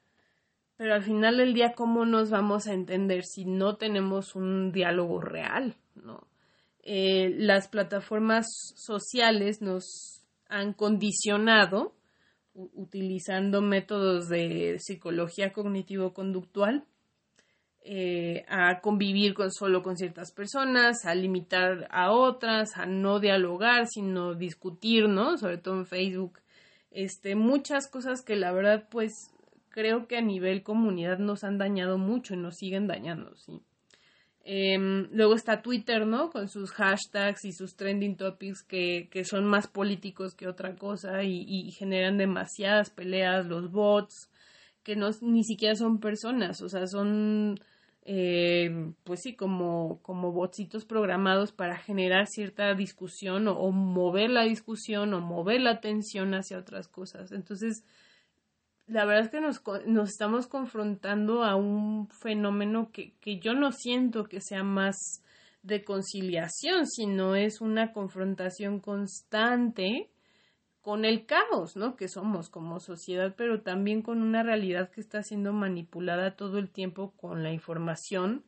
Pero 0.76 0.95
al 0.95 1.02
final 1.02 1.37
del 1.37 1.55
día, 1.55 1.75
¿cómo 1.75 2.05
nos 2.07 2.31
vamos 2.31 2.67
a 2.67 2.75
entender 2.75 3.25
si 3.25 3.45
no 3.45 3.76
tenemos 3.76 4.35
un 4.35 4.73
diálogo 4.73 5.21
real, 5.21 5.76
¿no? 5.95 6.26
Eh, 6.83 7.35
las 7.38 7.69
plataformas 7.69 8.47
sociales 8.75 9.62
nos 9.62 10.25
han 10.49 10.73
condicionado 10.73 11.95
utilizando 12.55 13.62
métodos 13.62 14.29
de 14.29 14.76
psicología 14.79 15.52
cognitivo-conductual 15.52 16.85
eh, 17.85 18.45
a 18.49 18.81
convivir 18.81 19.35
con 19.35 19.50
solo 19.50 19.83
con 19.83 19.97
ciertas 19.97 20.31
personas, 20.33 21.05
a 21.05 21.14
limitar 21.14 21.88
a 21.91 22.12
otras, 22.12 22.76
a 22.76 22.87
no 22.87 23.19
dialogar, 23.19 23.88
sino 23.88 24.35
discutir, 24.35 25.09
¿no? 25.09 25.37
Sobre 25.37 25.59
todo 25.59 25.79
en 25.79 25.87
Facebook. 25.87 26.38
Este, 26.93 27.35
muchas 27.35 27.88
cosas 27.91 28.23
que 28.23 28.37
la 28.37 28.52
verdad, 28.52 28.87
pues, 28.88 29.32
creo 29.73 30.07
que 30.07 30.19
a 30.19 30.23
nivel 30.23 30.62
comunidad 30.62 31.19
nos 31.19 31.43
han 31.43 31.59
dañado 31.59 31.99
mucho 31.99 32.35
y 32.35 32.37
nos 32.37 32.57
siguen 32.57 32.87
dañando, 32.87 33.37
sí. 33.37 33.61
Em, 34.45 35.09
luego 35.12 35.35
está 35.35 35.62
Twitter, 35.62 36.05
¿no? 36.07 36.31
Con 36.31 36.49
sus 36.49 36.73
hashtags 36.73 37.45
y 37.45 37.52
sus 37.52 37.76
trending 37.76 38.17
topics 38.17 38.64
que, 38.64 39.09
que 39.11 39.25
son 39.25 39.45
más 39.47 39.69
políticos 39.69 40.35
que 40.35 40.49
otra 40.49 40.75
cosa 40.75 41.23
y, 41.23 41.71
generan 41.73 42.19
demasiadas 42.19 42.91
peleas, 42.91 43.47
los 43.47 43.71
bots, 43.71 44.31
que 44.83 44.97
no, 44.97 45.11
ni 45.21 45.45
siquiera 45.45 45.76
son 45.76 46.00
personas, 46.00 46.61
o 46.61 46.69
sea, 46.69 46.88
son, 46.88 47.61
eh, 48.05 48.93
pues 49.05 49.21
sí, 49.23 49.37
como, 49.37 50.00
como 50.02 50.33
botsitos 50.33 50.85
programados 50.87 51.52
para 51.52 51.76
generar 51.79 52.26
cierta 52.26 52.75
discusión 52.75 53.47
o, 53.47 53.57
o 53.59 53.71
mover 53.71 54.31
la 54.31 54.43
discusión 54.43 55.14
o 55.14 55.21
mover 55.21 55.61
la 55.61 55.71
atención 55.71 56.35
hacia 56.35 56.59
otras 56.59 56.88
cosas. 56.88 57.31
Entonces, 57.31 57.85
la 58.92 59.04
verdad 59.04 59.25
es 59.25 59.30
que 59.30 59.40
nos, 59.40 59.62
nos 59.87 60.11
estamos 60.11 60.46
confrontando 60.46 61.44
a 61.44 61.56
un 61.56 62.08
fenómeno 62.08 62.90
que, 62.92 63.14
que 63.20 63.38
yo 63.38 63.54
no 63.54 63.72
siento 63.72 64.25
que 64.25 64.40
sea 64.40 64.62
más 64.62 65.22
de 65.62 65.84
conciliación, 65.84 66.87
sino 66.87 67.34
es 67.34 67.61
una 67.61 67.92
confrontación 67.92 68.80
constante 68.80 70.11
con 70.82 71.04
el 71.04 71.26
caos, 71.26 71.76
¿no? 71.76 71.96
Que 71.96 72.08
somos 72.08 72.50
como 72.50 72.80
sociedad, 72.80 73.34
pero 73.37 73.62
también 73.62 74.02
con 74.02 74.20
una 74.20 74.42
realidad 74.42 74.90
que 74.90 75.00
está 75.00 75.22
siendo 75.22 75.52
manipulada 75.52 76.37
todo 76.37 76.58
el 76.58 76.68
tiempo 76.68 77.12
con 77.16 77.42
la 77.42 77.52
información 77.52 78.44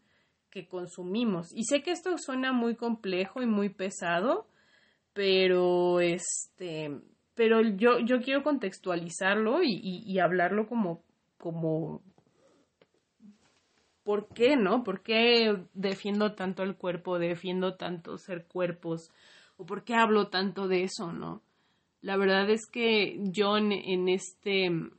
que 0.50 0.66
consumimos. 0.66 1.52
Y 1.54 1.64
sé 1.64 1.82
que 1.82 1.92
esto 1.92 2.16
suena 2.18 2.52
muy 2.52 2.74
complejo 2.74 3.40
y 3.40 3.46
muy 3.46 3.68
pesado, 3.70 4.46
pero 5.12 6.00
este 6.00 7.00
pero 7.34 7.60
yo, 7.62 7.98
yo 7.98 8.20
quiero 8.20 8.42
contextualizarlo 8.42 9.62
y, 9.62 9.80
y, 10.06 10.18
hablarlo 10.18 10.66
como, 10.68 11.02
como, 11.38 12.00
¿por 14.04 14.28
qué, 14.28 14.56
no? 14.56 14.84
¿Por 14.84 15.02
qué 15.02 15.56
defiendo 15.74 16.34
tanto 16.34 16.62
el 16.62 16.76
cuerpo, 16.76 17.18
defiendo 17.18 17.74
tanto 17.74 18.18
ser 18.18 18.46
cuerpos? 18.46 19.10
¿O 19.56 19.66
por 19.66 19.84
qué 19.84 19.94
hablo 19.94 20.28
tanto 20.28 20.68
de 20.68 20.84
eso, 20.84 21.12
no? 21.12 21.42
La 22.00 22.16
verdad 22.16 22.48
es 22.50 22.66
que 22.66 23.18
yo 23.30 23.56
en, 23.56 23.72
en 23.72 24.08
este, 24.08 24.66
en, 24.66 24.92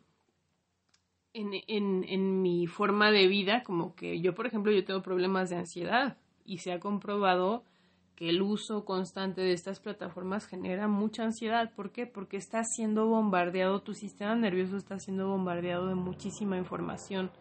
en, 1.34 2.04
en 2.08 2.42
mi 2.42 2.68
forma 2.68 3.12
de 3.12 3.28
vida, 3.28 3.64
como 3.64 3.96
que 3.96 4.20
yo, 4.22 4.34
por 4.34 4.48
ejemplo, 4.48 4.72
yo 4.72 4.84
tengo 4.84 5.02
problemas 5.02 5.50
de 5.50 5.58
ansiedad 5.58 6.18
y 6.46 6.58
se 6.58 6.72
ha 6.72 6.80
comprobado 6.80 7.64
que 8.16 8.30
el 8.30 8.42
uso 8.42 8.86
constante 8.86 9.42
de 9.42 9.54
estas 9.54 9.80
plataformas 9.80 10.46
genera 10.46 10.88
mucha 10.88 11.24
ansiedad. 11.24 11.72
¿Por 11.76 11.92
qué? 11.92 12.08
Porque 12.08 12.38
está 12.38 12.64
siendo 12.64 13.08
bombardeado, 13.08 13.82
tu 13.82 13.94
sistema 13.94 14.36
nervioso 14.36 14.78
está 14.78 15.00
siendo 15.00 15.28
bombardeado 15.28 15.88
de 15.88 15.96
muchísima 15.96 16.58
información, 16.58 17.32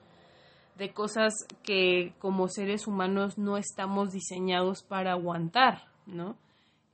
de 0.76 0.92
cosas 0.92 1.34
que 1.62 2.14
como 2.18 2.48
seres 2.48 2.88
humanos 2.88 3.38
no 3.38 3.56
estamos 3.56 4.10
diseñados 4.12 4.82
para 4.82 5.12
aguantar, 5.12 5.86
¿no? 6.06 6.36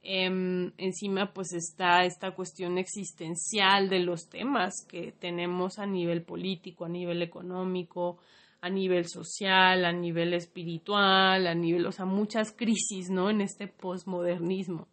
Em, 0.02 0.72
encima 0.78 1.32
pues 1.32 1.52
está 1.52 2.04
esta 2.04 2.34
cuestión 2.34 2.78
existencial 2.78 3.90
de 3.90 3.99
los 4.00 4.28
temas 4.30 4.72
que 4.88 5.12
tenemos 5.12 5.78
a 5.78 5.84
nivel 5.84 6.22
político, 6.22 6.87
a 6.87 6.88
nivel 6.88 7.20
económico, 7.22 8.18
a 8.60 8.68
nivel 8.68 9.06
social, 9.06 9.84
a 9.84 9.92
nivel 9.92 10.34
espiritual, 10.34 11.46
a 11.46 11.54
nivel, 11.54 11.86
o 11.86 11.92
sea, 11.92 12.04
muchas 12.04 12.52
crisis, 12.52 13.10
¿no? 13.10 13.30
En 13.30 13.40
este 13.40 13.66
posmodernismo. 13.68 14.88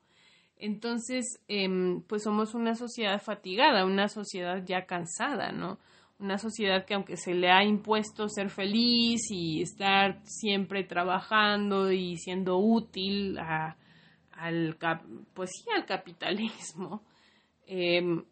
Entonces, 0.57 1.39
em, 1.47 2.01
pues 2.01 2.24
somos 2.24 2.55
una 2.55 2.75
sociedad 2.75 3.21
fatigada, 3.21 3.86
una 3.86 4.07
sociedad 4.07 4.63
ya 4.65 4.86
cansada, 4.86 5.51
¿no? 5.51 5.79
Una 6.19 6.38
sociedad 6.39 6.86
que 6.86 6.95
aunque 6.95 7.17
se 7.17 7.36
le 7.36 7.51
ha 7.51 7.63
impuesto 7.63 8.27
ser 8.27 8.50
feliz 8.50 9.21
y 9.29 9.62
estar 9.62 10.19
siempre 10.24 10.83
trabajando 10.83 11.91
y 11.91 12.17
siendo 12.17 12.57
útil 12.57 13.38
al, 13.38 14.77
pues 15.33 15.51
sí, 15.51 15.69
al 15.75 15.86
capitalismo, 15.86 17.03
eh, 17.67 18.24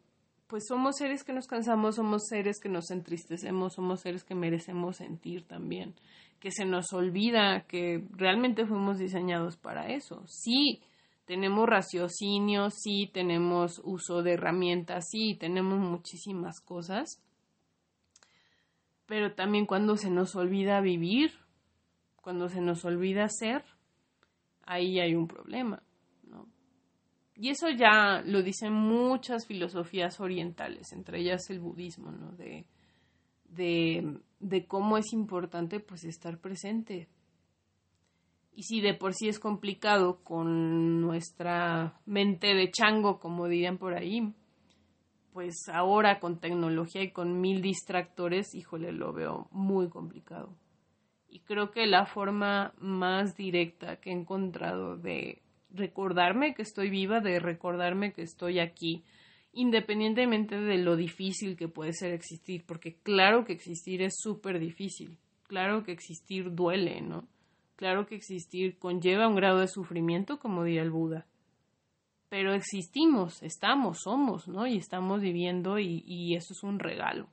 pues 0.55 0.67
somos 0.69 0.95
seres 0.95 1.25
que 1.25 1.33
nos 1.33 1.47
cansamos, 1.47 1.95
somos 1.95 2.27
seres 2.29 2.61
que 2.61 2.69
nos 2.69 2.89
entristecemos, 2.89 3.73
somos 3.73 3.99
seres 3.99 4.23
que 4.23 4.35
merecemos 4.35 4.95
sentir 4.95 5.43
también, 5.43 5.95
que 6.39 6.49
se 6.49 6.63
nos 6.63 6.93
olvida 6.93 7.65
que 7.67 8.05
realmente 8.11 8.65
fuimos 8.65 8.97
diseñados 8.97 9.57
para 9.57 9.89
eso. 9.89 10.23
Sí, 10.27 10.81
tenemos 11.25 11.67
raciocinio, 11.67 12.69
sí, 12.69 13.11
tenemos 13.13 13.81
uso 13.83 14.23
de 14.23 14.35
herramientas, 14.35 15.09
sí, 15.11 15.35
tenemos 15.37 15.77
muchísimas 15.77 16.61
cosas, 16.61 17.21
pero 19.07 19.33
también 19.33 19.65
cuando 19.65 19.97
se 19.97 20.09
nos 20.09 20.37
olvida 20.37 20.79
vivir, 20.79 21.33
cuando 22.21 22.47
se 22.47 22.61
nos 22.61 22.85
olvida 22.85 23.27
ser, 23.27 23.61
ahí 24.65 25.01
hay 25.01 25.15
un 25.15 25.27
problema. 25.27 25.83
Y 27.35 27.49
eso 27.49 27.69
ya 27.69 28.21
lo 28.25 28.41
dicen 28.41 28.73
muchas 28.73 29.45
filosofías 29.45 30.19
orientales, 30.21 30.93
entre 30.93 31.19
ellas 31.19 31.49
el 31.49 31.59
budismo, 31.59 32.11
¿no? 32.11 32.31
De, 32.31 32.65
de, 33.49 34.19
de 34.39 34.65
cómo 34.65 34.97
es 34.97 35.11
importante 35.11 35.81
pues 35.81 36.05
estar 36.05 36.39
presente. 36.39 37.09
Y 38.53 38.63
si 38.63 38.79
de 38.79 38.93
por 38.93 39.13
sí 39.13 39.27
es 39.27 39.37
complicado 39.37 40.23
con 40.23 41.01
nuestra 41.01 41.99
mente 42.05 42.53
de 42.53 42.71
chango, 42.71 43.19
como 43.19 43.49
dirían 43.49 43.77
por 43.77 43.93
ahí, 43.93 44.33
pues 45.33 45.67
ahora 45.67 46.21
con 46.21 46.39
tecnología 46.39 47.03
y 47.03 47.11
con 47.11 47.41
mil 47.41 47.61
distractores, 47.61 48.55
híjole, 48.55 48.93
lo 48.93 49.11
veo 49.11 49.49
muy 49.51 49.89
complicado. 49.89 50.55
Y 51.27 51.41
creo 51.41 51.71
que 51.71 51.85
la 51.85 52.05
forma 52.05 52.73
más 52.79 53.35
directa 53.35 53.97
que 53.97 54.11
he 54.11 54.13
encontrado 54.13 54.95
de 54.95 55.41
recordarme 55.71 56.53
que 56.53 56.61
estoy 56.61 56.89
viva, 56.89 57.19
de 57.19 57.39
recordarme 57.39 58.13
que 58.13 58.21
estoy 58.21 58.59
aquí, 58.59 59.03
independientemente 59.53 60.59
de 60.59 60.77
lo 60.77 60.95
difícil 60.95 61.55
que 61.55 61.67
puede 61.67 61.93
ser 61.93 62.13
existir, 62.13 62.65
porque 62.65 62.95
claro 63.03 63.45
que 63.45 63.53
existir 63.53 64.01
es 64.01 64.15
súper 64.17 64.59
difícil, 64.59 65.17
claro 65.47 65.83
que 65.83 65.91
existir 65.91 66.53
duele, 66.53 67.01
¿no? 67.01 67.27
Claro 67.75 68.05
que 68.05 68.15
existir 68.15 68.77
conlleva 68.77 69.27
un 69.27 69.35
grado 69.35 69.59
de 69.59 69.67
sufrimiento, 69.67 70.39
como 70.39 70.63
diría 70.63 70.81
el 70.81 70.91
Buda. 70.91 71.25
Pero 72.29 72.53
existimos, 72.53 73.43
estamos, 73.43 73.99
somos, 74.03 74.47
¿no? 74.47 74.65
Y 74.65 74.77
estamos 74.77 75.21
viviendo 75.21 75.77
y, 75.77 76.03
y 76.05 76.35
eso 76.35 76.53
es 76.53 76.63
un 76.63 76.79
regalo. 76.79 77.27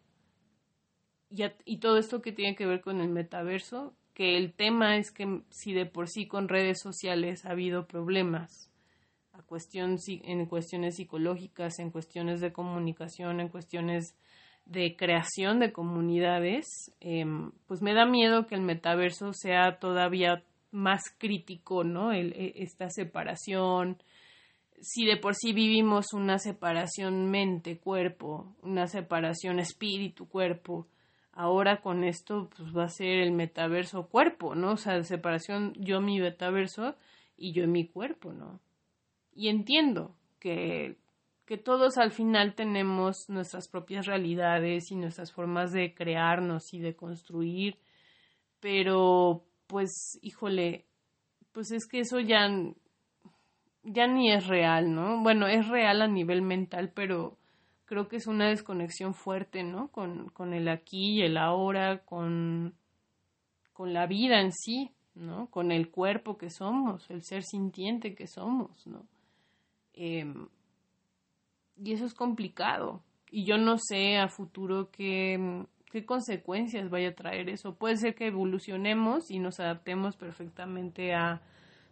Y, 1.31 1.45
y 1.65 1.79
todo 1.79 1.97
esto 1.97 2.23
que 2.23 2.33
tiene 2.33 2.57
que 2.57 2.67
ver 2.67 2.81
con 2.81 3.01
el 3.01 3.09
metaverso, 3.09 3.95
que 4.15 4.37
el 4.37 4.53
tema 4.53 4.97
es 4.97 5.11
que 5.11 5.43
si 5.51 5.73
de 5.73 5.87
por 5.87 6.09
sí 6.09 6.27
con 6.27 6.49
redes 6.49 6.81
sociales 6.81 7.45
ha 7.45 7.51
habido 7.51 7.87
problemas 7.87 8.71
a 9.33 9.43
cuestión, 9.43 9.97
en 10.07 10.47
cuestiones 10.47 10.97
psicológicas, 10.97 11.79
en 11.79 11.91
cuestiones 11.91 12.41
de 12.41 12.53
comunicación, 12.53 13.41
en 13.41 13.49
cuestiones 13.49 14.15
de 14.67 14.97
creación 14.97 15.59
de 15.59 15.73
comunidades, 15.73 16.93
em, 17.01 17.51
pues 17.67 17.83
me 17.83 17.95
da 17.95 18.07
miedo 18.07 18.47
que 18.47 18.55
el 18.55 18.61
metaverso 18.61 19.33
sea 19.33 19.79
todavía 19.79 20.45
más 20.71 21.03
crítico, 21.19 21.85
¿no? 21.85 22.13
E, 22.13 22.53
esta 22.57 22.89
separación, 22.91 24.03
si 24.81 25.05
de 25.05 25.17
por 25.17 25.35
sí 25.35 25.53
vivimos 25.53 26.13
una 26.13 26.39
separación 26.39 27.31
mente-cuerpo, 27.31 28.55
una 28.63 28.87
separación 28.87 29.59
espíritu-cuerpo, 29.59 30.87
ahora 31.33 31.81
con 31.81 32.05
esto 32.05 32.51
pues 32.57 32.77
va 32.77 32.85
a 32.85 32.89
ser 32.89 33.19
el 33.21 33.33
metaverso 33.33 34.09
cuerpo, 34.09 34.55
¿no? 34.55 34.73
O 34.73 34.77
sea, 34.77 35.03
separación 35.03 35.73
yo 35.77 36.01
mi 36.01 36.21
metaverso 36.21 36.95
y 37.37 37.53
yo 37.53 37.67
mi 37.67 37.87
cuerpo, 37.87 38.33
¿no? 38.33 38.61
Y 39.35 39.49
entiendo 39.49 40.15
que, 40.39 40.99
que 41.47 41.57
todos 41.57 41.99
al 41.99 42.13
final 42.13 42.55
tenemos 42.55 43.29
nuestras 43.29 43.69
propias 43.69 44.07
realidades 44.07 44.91
y 44.91 44.97
nuestras 44.97 45.33
formas 45.33 45.73
de 45.73 45.95
crearnos 45.95 46.75
y 46.75 46.81
de 46.81 46.95
construir, 46.95 47.79
pero 48.61 49.45
pues, 49.67 50.19
híjole, 50.23 50.85
pues 51.53 51.73
es 51.73 51.87
que 51.87 52.01
eso 52.01 52.21
ya, 52.21 52.49
ya 53.83 54.07
ni 54.07 54.33
es 54.33 54.47
real, 54.47 54.95
¿no? 54.95 55.23
Bueno, 55.23 55.47
es 55.47 55.67
real 55.69 56.03
a 56.03 56.09
nivel 56.09 56.43
mental, 56.43 56.93
pero 56.95 57.39
creo 57.93 58.09
que 58.09 58.17
es 58.17 58.27
una 58.27 58.49
desconexión 58.49 59.13
fuerte, 59.13 59.63
¿no? 59.63 59.89
Con, 59.89 60.31
con 60.31 60.55
el 60.55 60.69
aquí 60.69 61.19
y 61.19 61.23
el 61.25 61.37
ahora, 61.37 61.99
con, 62.07 62.73
con 63.75 63.93
la 63.93 64.07
vida 64.07 64.41
en 64.41 64.51
sí, 64.51 64.93
¿no? 65.15 65.49
Con 65.51 65.71
el 65.71 65.91
cuerpo 65.91 66.39
que 66.39 66.49
somos, 66.49 67.11
el 67.11 67.23
ser 67.23 67.43
sintiente 67.43 68.15
que 68.15 68.27
somos, 68.27 68.87
¿no? 68.87 69.05
Em, 69.93 70.49
y 71.77 71.93
eso 71.93 72.07
es 72.07 72.15
complicado. 72.15 73.03
Y 73.31 73.45
yo 73.45 73.59
no 73.59 73.77
sé 73.77 74.17
a 74.17 74.29
futuro 74.29 74.91
qué, 74.91 75.67
qué 75.91 76.07
consecuencias 76.07 76.89
vaya 76.89 77.11
a 77.11 77.15
traer 77.15 77.51
eso. 77.51 77.75
Puede 77.75 77.99
ser 77.99 78.15
que 78.15 78.29
evolucionemos 78.29 79.31
y 79.31 79.39
nos 79.39 79.61
adaptemos 79.61 80.17
perfectamente 80.17 81.13
a 81.13 81.43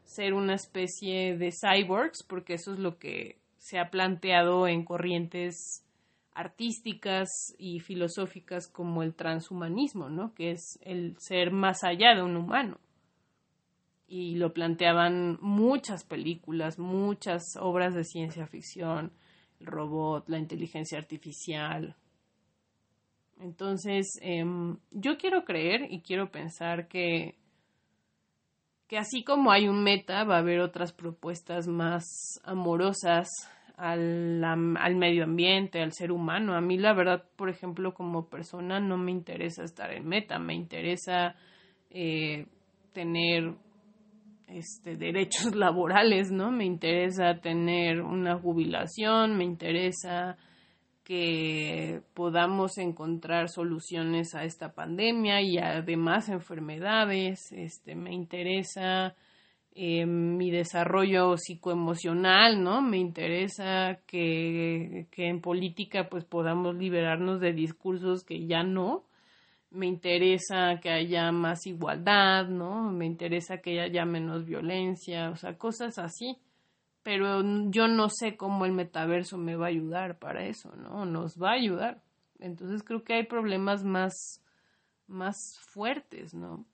ser 0.04 0.32
una 0.32 0.54
especie 0.54 1.36
de 1.36 1.50
cyborgs, 1.52 2.24
porque 2.26 2.54
eso 2.54 2.72
es 2.72 2.78
lo 2.78 2.98
que 2.98 3.36
se 3.58 3.78
ha 3.78 3.90
planteado 3.90 4.66
en 4.66 4.86
corrientes 4.86 5.84
artísticas 6.34 7.28
y 7.58 7.80
filosóficas 7.80 8.68
como 8.68 9.02
el 9.02 9.14
transhumanismo, 9.14 10.08
¿no? 10.08 10.34
que 10.34 10.52
es 10.52 10.78
el 10.82 11.16
ser 11.18 11.50
más 11.50 11.84
allá 11.84 12.14
de 12.14 12.22
un 12.22 12.36
humano. 12.36 12.78
Y 14.06 14.36
lo 14.36 14.52
planteaban 14.52 15.38
muchas 15.40 16.04
películas, 16.04 16.78
muchas 16.78 17.42
obras 17.60 17.94
de 17.94 18.04
ciencia 18.04 18.46
ficción, 18.46 19.12
el 19.60 19.66
robot, 19.66 20.28
la 20.28 20.38
inteligencia 20.38 20.98
artificial. 20.98 21.96
Entonces, 23.38 24.18
em, 24.20 24.78
yo 24.90 25.16
quiero 25.16 25.44
creer 25.44 25.86
y 25.90 26.00
quiero 26.00 26.30
pensar 26.30 26.88
que, 26.88 27.36
que 28.88 28.98
así 28.98 29.22
como 29.22 29.52
hay 29.52 29.68
un 29.68 29.82
meta, 29.82 30.24
va 30.24 30.36
a 30.36 30.40
haber 30.40 30.60
otras 30.60 30.92
propuestas 30.92 31.68
más 31.68 32.04
amorosas 32.42 33.28
al, 33.80 34.44
al, 34.44 34.96
medio 34.96 35.24
ambiente, 35.24 35.80
al 35.80 35.92
ser 35.92 36.12
humano. 36.12 36.54
A 36.54 36.60
mí 36.60 36.76
la 36.76 36.92
verdad, 36.92 37.24
por 37.36 37.48
ejemplo, 37.48 37.94
como 37.94 38.28
persona 38.28 38.78
no 38.78 38.98
me 38.98 39.10
interesa 39.10 39.64
estar 39.64 39.90
en 39.92 40.06
meta, 40.06 40.38
me 40.38 40.54
interesa 40.54 41.34
eh, 41.90 42.46
tener 42.92 43.54
este, 44.48 44.96
derechos 44.96 45.54
laborales, 45.56 46.30
¿no? 46.30 46.50
Me 46.50 46.66
interesa 46.66 47.40
tener 47.40 48.02
una 48.02 48.38
jubilación, 48.38 49.38
me 49.38 49.44
interesa 49.44 50.36
que 51.02 52.02
podamos 52.12 52.76
encontrar 52.76 53.48
soluciones 53.48 54.34
a 54.34 54.44
esta 54.44 54.74
pandemia 54.74 55.40
y 55.40 55.56
además 55.56 56.28
enfermedades, 56.28 57.50
este, 57.52 57.94
me 57.94 58.12
interesa 58.12 59.16
eh, 59.72 60.04
mi 60.04 60.50
desarrollo 60.50 61.36
psicoemocional, 61.36 62.62
¿no? 62.62 62.82
Me 62.82 62.98
interesa 62.98 64.00
que, 64.06 65.06
que, 65.10 65.28
en 65.28 65.40
política 65.40 66.08
pues 66.08 66.24
podamos 66.24 66.74
liberarnos 66.74 67.40
de 67.40 67.52
discursos 67.52 68.24
que 68.24 68.46
ya 68.46 68.62
no. 68.64 69.04
Me 69.70 69.86
interesa 69.86 70.80
que 70.82 70.90
haya 70.90 71.30
más 71.32 71.66
igualdad, 71.66 72.48
¿no? 72.48 72.90
Me 72.90 73.06
interesa 73.06 73.58
que 73.58 73.80
haya 73.80 74.04
menos 74.04 74.44
violencia, 74.44 75.30
o 75.30 75.36
sea, 75.36 75.56
cosas 75.56 75.98
así. 75.98 76.36
Pero 77.02 77.42
yo 77.70 77.88
no 77.88 78.08
sé 78.10 78.36
cómo 78.36 78.66
el 78.66 78.72
metaverso 78.72 79.38
me 79.38 79.56
va 79.56 79.66
a 79.66 79.70
ayudar 79.70 80.18
para 80.18 80.44
eso, 80.46 80.74
¿no? 80.76 81.06
Nos 81.06 81.40
va 81.40 81.50
a 81.50 81.54
ayudar. 81.54 82.02
Entonces 82.40 82.82
creo 82.82 83.04
que 83.04 83.14
hay 83.14 83.24
problemas 83.24 83.84
más, 83.84 84.42
más 85.06 85.36
fuertes, 85.60 86.34
¿no? 86.34 86.66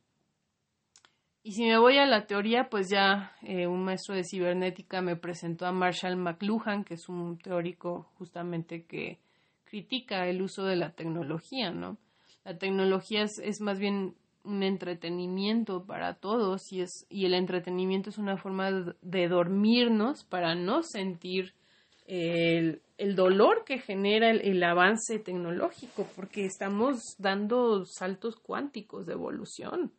Y 1.47 1.53
si 1.53 1.65
me 1.65 1.79
voy 1.79 1.97
a 1.97 2.07
la 2.07 2.27
teoría, 2.27 2.69
pues 2.69 2.89
ya 2.91 3.31
eh, 3.43 3.69
un 3.69 3.85
maestro 3.85 4.17
de 4.17 4.25
cibernética 4.25 5.01
me 5.01 5.15
presentó 5.15 5.65
a 5.65 5.71
Marshall 5.71 6.17
McLuhan, 6.17 6.83
que 6.83 6.95
es 6.95 7.09
un 7.09 7.39
teórico 7.39 8.11
justamente 8.19 8.83
que 8.83 9.21
critica 9.65 10.27
el 10.27 10.43
uso 10.43 10.65
de 10.65 10.75
la 10.75 10.91
tecnología, 10.91 11.71
¿no? 11.71 11.99
La 12.45 12.59
tecnología 12.59 13.23
es, 13.23 13.61
más 13.61 13.79
bien 13.79 14.17
un 14.43 14.65
entretenimiento 14.65 15.85
para 15.85 16.15
todos 16.15 16.73
y, 16.73 16.81
es, 16.81 17.07
y 17.11 17.27
el 17.27 17.35
entretenimiento 17.35 18.11
es 18.11 18.19
una 18.19 18.37
forma 18.39 18.73
de, 19.01 19.29
dormirnos 19.29 20.25
para 20.25 20.57
no 20.57 20.83
sentir 20.83 21.55
el, 22.07 22.81
dolor 23.15 23.63
que 23.65 23.79
genera 23.79 24.31
el 24.31 24.61
avance 24.65 25.21
tecnológico, 25.21 26.09
porque 26.17 26.45
estamos 26.45 27.15
dando 27.19 27.85
saltos 27.85 28.35
cuánticos 28.35 29.07
de 29.07 29.13
evolución 29.13 29.93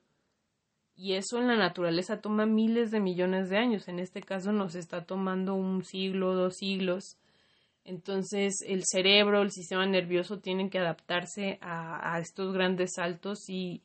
y 0.97 1.13
eso 1.13 1.37
en 1.37 1.47
la 1.47 1.55
naturaleza 1.55 2.21
toma 2.21 2.47
miles 2.47 2.89
de 2.89 2.99
millones 2.99 3.49
de 3.49 3.57
años. 3.57 3.87
En 3.87 3.99
este 3.99 4.21
caso 4.21 4.51
nos 4.51 4.73
está 4.73 5.05
tomando 5.05 5.53
un 5.53 5.83
siglo, 5.83 6.33
dos 6.33 6.57
siglos. 6.57 7.17
Entonces 7.85 8.55
el 8.67 8.83
cerebro, 8.83 9.43
el 9.43 9.51
sistema 9.51 9.85
nervioso 9.85 10.39
tienen 10.39 10.71
que 10.71 10.79
adaptarse 10.79 11.59
a, 11.61 12.19
estos 12.19 12.51
grandes 12.51 12.93
saltos 12.95 13.47
y, 13.47 13.83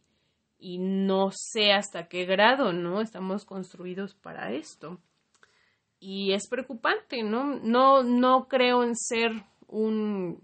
y 0.58 0.78
no 0.78 1.30
sé 1.32 1.72
hasta 1.72 2.08
qué 2.08 2.24
grado, 2.24 2.72
¿no? 2.72 3.02
Estamos 3.02 3.44
construidos 3.44 4.14
para 4.14 4.50
esto. 4.50 4.98
Y 6.00 6.32
es 6.32 6.48
preocupante, 6.48 7.22
¿no? 7.22 7.60
No, 7.60 8.02
no 8.02 8.48
creo 8.48 8.82
en 8.82 8.96
ser 8.96 9.32
un 9.68 10.42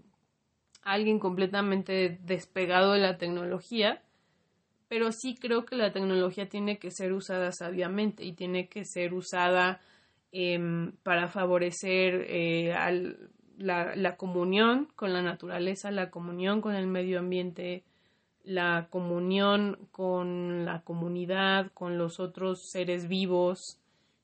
alguien 0.83 1.19
completamente 1.19 2.19
despegado 2.23 2.93
de 2.93 2.99
la 2.99 3.17
tecnología, 3.17 4.03
pero 4.89 5.11
sí 5.11 5.35
creo 5.35 5.65
que 5.65 5.75
la 5.75 5.93
tecnología 5.93 6.49
tiene 6.49 6.79
que 6.79 6.91
ser 6.91 7.13
usada 7.13 7.51
sabiamente 7.51 8.25
y 8.25 8.33
tiene 8.33 8.67
que 8.67 8.83
ser 8.83 9.13
usada 9.13 9.79
em, 10.31 10.93
para 11.03 11.27
favorecer 11.27 12.25
eh, 12.27 12.73
la, 13.57 14.17
comunión 14.17 14.87
con 14.95 15.13
la 15.13 15.21
naturaleza, 15.21 15.91
la 15.91 16.09
comunión 16.09 16.59
con 16.59 16.73
el 16.73 16.87
medio 16.87 17.19
ambiente, 17.19 17.83
la 18.43 18.87
comunión 18.89 19.77
con 19.91 20.65
la 20.65 20.81
comunidad, 20.81 21.71
con 21.73 21.99
los 21.99 22.19
otros 22.19 22.69
seres 22.71 23.07
vivos, 23.07 23.79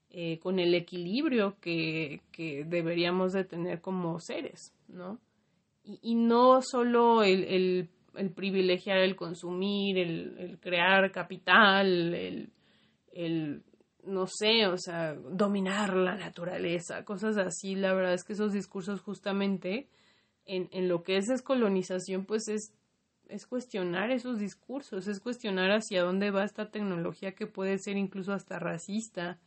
eh, 0.10 0.40
con 0.40 0.58
el 0.60 0.74
equilibrio 0.74 1.58
que, 1.62 2.22
que, 2.32 2.66
deberíamos 2.66 3.34
de 3.34 3.44
tener 3.44 3.82
como 3.82 4.20
seres, 4.20 4.74
¿no? 4.88 5.20
Y, 5.84 6.16
no 6.16 6.64
solo 6.64 7.22
el 7.22 7.88
el 8.18 8.32
privilegiar 8.32 9.00
el 9.00 9.16
consumir, 9.16 9.98
el, 9.98 10.58
crear 10.62 11.12
capital, 11.12 12.14
el, 12.14 12.54
el, 13.12 13.64
no 14.04 14.28
sé, 14.28 14.68
o 14.68 14.78
sea, 14.78 15.14
dominar 15.14 15.96
la 15.96 16.16
naturaleza, 16.16 17.06
cosas 17.06 17.38
así. 17.38 17.76
La 17.76 17.94
verdad 17.94 18.14
es 18.14 18.24
que 18.24 18.34
esos 18.34 18.54
discursos 18.54 19.02
justamente 19.02 19.90
en, 20.46 20.70
en 20.72 20.88
lo 20.88 21.04
que 21.04 21.18
es 21.18 21.26
descolonización, 21.28 22.26
pues 22.26 22.48
es, 22.48 22.74
es 23.28 23.48
cuestionar 23.48 24.12
esos 24.12 24.40
discursos, 24.40 25.08
es 25.08 25.20
cuestionar 25.20 25.72
hacia 25.72 26.04
dónde 26.04 26.32
va 26.32 26.44
esta 26.44 26.70
tecnología 26.70 27.34
que 27.34 27.48
puede 27.48 27.78
ser 27.80 27.98
incluso 27.98 28.34
hasta 28.34 28.60
racista, 28.60 29.40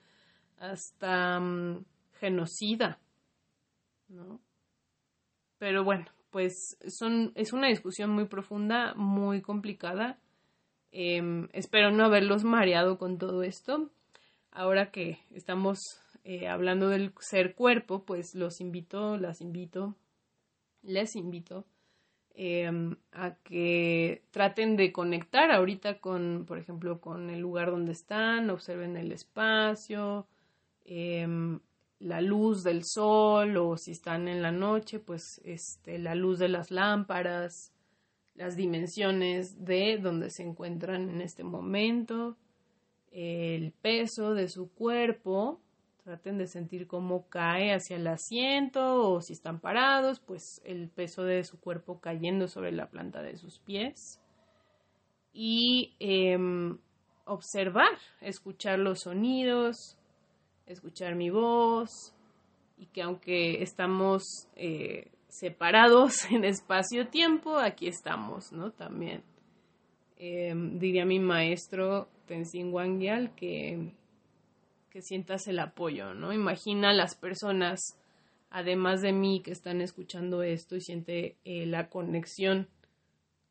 hasta 0.59 1.38
mm, 1.40 1.85
genocida, 2.20 2.98
¿no? 4.09 4.40
Pero 5.59 5.85
bueno, 5.85 6.07
pues 6.31 6.79
son, 6.87 7.33
es 7.35 7.53
una 7.53 7.69
discusión 7.69 8.11
muy 8.11 8.27
profunda, 8.27 8.95
muy 8.95 9.41
complicada. 9.41 10.19
Em, 10.93 11.49
espero 11.53 11.91
no 11.91 12.05
haberlos 12.05 12.45
mareado 12.45 12.99
con 12.99 13.19
todo 13.19 13.43
esto. 13.43 13.91
Ahora 14.51 14.91
que 14.91 15.19
estamos 15.31 15.79
eh, 16.25 16.49
hablando 16.49 16.88
del 16.88 17.12
ser 17.21 17.55
cuerpo, 17.55 18.05
pues 18.05 18.35
los 18.35 18.61
invito, 18.61 19.17
las 19.17 19.41
invito, 19.41 19.95
les 20.83 21.17
invito 21.17 21.64
em, 22.35 22.97
a 23.12 23.35
que 23.37 24.23
traten 24.31 24.77
de 24.77 24.93
conectar 24.93 25.51
ahorita 25.51 26.01
con, 26.01 26.45
por 26.47 26.59
ejemplo, 26.59 27.01
con 27.01 27.31
el 27.31 27.41
lugar 27.41 27.71
donde 27.71 27.93
están, 27.93 28.51
observen 28.51 28.97
el 28.97 29.12
espacio, 29.12 30.27
eh, 30.85 31.27
la 32.01 32.21
luz 32.21 32.63
del 32.63 32.85
sol 32.85 33.57
o 33.57 33.77
si 33.77 33.93
están 33.93 34.29
en 34.29 34.43
la 34.43 34.53
noche, 34.53 35.01
pues 35.01 35.41
este, 35.45 35.99
la 35.99 36.15
luz 36.15 36.39
de 36.39 36.49
las 36.49 36.71
lámparas, 36.71 37.73
las 38.35 38.57
dimensiones 38.57 39.65
de 39.65 39.99
donde 39.99 40.31
se 40.31 40.45
encuentran 40.45 41.11
en 41.11 41.21
este 41.21 41.45
momento. 41.45 42.37
el 43.11 43.73
peso 43.73 44.35
de 44.35 44.49
su 44.49 44.71
cuerpo. 44.73 45.61
Traten 46.05 46.39
de 46.39 46.47
sentir 46.47 46.87
cómo 46.87 47.29
cae 47.29 47.75
hacia 47.75 47.97
el 47.97 48.07
asiento 48.07 49.11
o 49.11 49.21
si 49.21 49.35
están 49.35 49.61
parados, 49.61 50.21
pues 50.21 50.63
el 50.65 50.89
peso 50.89 51.25
de 51.25 51.45
su 51.45 51.61
cuerpo 51.61 52.01
cayendo 52.01 52.49
sobre 52.49 52.73
la 52.73 52.89
planta 52.89 53.23
de 53.23 53.37
sus 53.37 53.59
pies. 53.59 54.21
Y 55.35 55.97
em, 55.99 56.79
observar, 57.27 57.99
escuchar 58.21 58.79
los 58.79 59.01
sonidos, 59.01 59.99
escuchar 60.68 61.14
mi 61.14 61.31
voz 61.31 62.14
y 62.76 62.87
que 62.87 63.02
aunque 63.02 63.62
estamos 63.62 64.48
eh, 64.57 65.11
separados 65.28 66.24
en 66.31 66.44
espacio-tiempo, 66.44 67.57
aquí 67.57 67.88
estamos, 67.88 68.52
¿no? 68.52 68.70
También. 68.72 69.22
Em, 70.16 70.78
diría 70.78 71.04
mi 71.04 71.20
maestro 71.20 72.09
Tenzin 72.26 72.72
Wangyal 72.72 73.35
que, 73.37 73.92
que 74.90 75.00
sientas 75.00 75.46
el 75.46 75.61
apoyo, 75.61 76.14
¿no? 76.14 76.33
Imagina 76.33 76.92
las 76.92 77.14
personas, 77.14 77.81
además 78.50 79.00
de 79.00 79.12
mí, 79.12 79.40
que 79.44 79.52
están 79.52 79.81
escuchando 79.81 80.42
esto 80.42 80.74
y 80.74 80.81
siente 80.81 81.37
eh, 81.44 81.66
la 81.66 81.88
conexión 81.88 82.68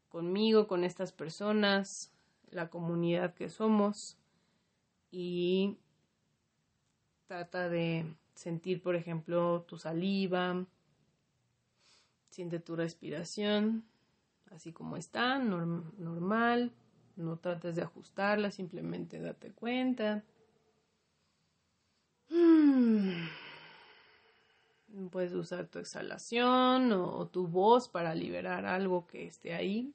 conmigo, 0.10 0.68
con 0.68 0.84
estas 0.84 1.14
personas, 1.14 2.12
la 2.50 2.70
comunidad 2.70 3.34
que 3.34 3.50
somos 3.50 4.18
y 5.12 5.78
trata 7.28 7.70
de 7.70 8.06
sentir, 8.36 8.82
por 8.82 8.96
ejemplo, 8.96 9.64
tu 9.68 9.78
saliva, 9.78 10.66
siente 12.30 12.60
tu 12.60 12.76
respiración, 12.76 13.84
así 14.52 14.72
como 14.72 14.98
está, 14.98 15.38
normal, 15.40 16.72
no 17.16 17.38
trates 17.38 17.76
de 17.76 17.82
ajustarla, 17.82 18.52
simplemente 18.52 19.20
date 19.20 19.52
cuenta. 19.52 20.24
Hmm. 22.30 23.28
Puedes 25.12 25.34
usar 25.34 25.68
tu 25.68 25.80
exhalación 25.80 26.92
o, 26.92 27.28
tu 27.28 27.48
voz 27.48 27.88
para 27.88 28.16
liberar 28.16 28.66
algo 28.66 29.06
que 29.08 29.28
esté 29.28 29.54
ahí. 29.54 29.94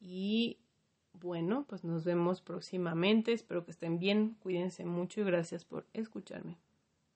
Y 0.00 0.58
bueno, 1.14 1.64
pues 1.68 1.84
nos 1.84 2.04
vemos 2.04 2.40
próximamente. 2.42 3.32
Espero 3.32 3.64
que 3.64 3.70
estén 3.70 3.98
bien. 3.98 4.36
Cuídense 4.40 4.84
mucho 4.84 5.20
y 5.20 5.24
gracias 5.24 5.64
por 5.64 5.86
escucharme. 5.92 6.63